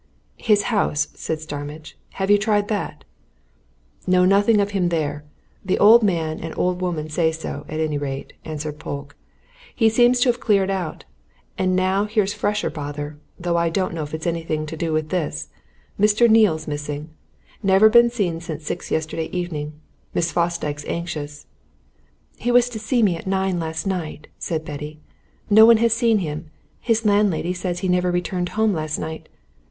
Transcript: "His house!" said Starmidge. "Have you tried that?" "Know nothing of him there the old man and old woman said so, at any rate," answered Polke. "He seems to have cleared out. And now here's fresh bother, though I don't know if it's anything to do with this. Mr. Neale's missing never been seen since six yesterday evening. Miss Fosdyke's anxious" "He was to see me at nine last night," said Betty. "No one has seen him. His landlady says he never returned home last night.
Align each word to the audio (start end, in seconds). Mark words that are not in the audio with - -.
"His 0.39 0.63
house!" 0.73 1.09
said 1.13 1.41
Starmidge. 1.41 1.95
"Have 2.13 2.31
you 2.31 2.39
tried 2.39 2.69
that?" 2.69 3.03
"Know 4.07 4.25
nothing 4.25 4.59
of 4.59 4.71
him 4.71 4.89
there 4.89 5.23
the 5.63 5.77
old 5.77 6.01
man 6.01 6.39
and 6.39 6.57
old 6.57 6.81
woman 6.81 7.07
said 7.07 7.35
so, 7.35 7.67
at 7.69 7.79
any 7.79 7.99
rate," 7.99 8.33
answered 8.43 8.79
Polke. 8.79 9.15
"He 9.75 9.89
seems 9.89 10.19
to 10.21 10.29
have 10.29 10.39
cleared 10.39 10.71
out. 10.71 11.05
And 11.55 11.75
now 11.75 12.05
here's 12.05 12.33
fresh 12.33 12.65
bother, 12.73 13.19
though 13.39 13.57
I 13.57 13.69
don't 13.69 13.93
know 13.93 14.01
if 14.01 14.15
it's 14.15 14.25
anything 14.25 14.65
to 14.65 14.75
do 14.75 14.91
with 14.91 15.09
this. 15.09 15.49
Mr. 15.99 16.27
Neale's 16.27 16.67
missing 16.67 17.11
never 17.61 17.87
been 17.87 18.09
seen 18.09 18.41
since 18.41 18.65
six 18.65 18.89
yesterday 18.89 19.25
evening. 19.31 19.73
Miss 20.15 20.31
Fosdyke's 20.31 20.83
anxious" 20.85 21.45
"He 22.39 22.49
was 22.51 22.69
to 22.69 22.79
see 22.79 23.03
me 23.03 23.17
at 23.17 23.27
nine 23.27 23.59
last 23.59 23.85
night," 23.85 24.29
said 24.39 24.65
Betty. 24.65 24.99
"No 25.47 25.63
one 25.63 25.77
has 25.77 25.93
seen 25.93 26.17
him. 26.17 26.49
His 26.79 27.05
landlady 27.05 27.53
says 27.53 27.81
he 27.81 27.87
never 27.87 28.09
returned 28.09 28.49
home 28.57 28.73
last 28.73 28.97
night. 28.97 29.29